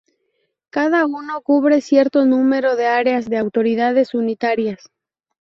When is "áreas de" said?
2.87-3.37